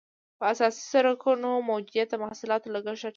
[0.39, 3.09] د اساسي سرکونو موجودیت د محصولاتو لګښت را ټیټوي